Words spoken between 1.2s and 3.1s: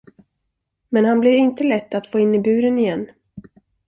inte lätt att få in i buren igen.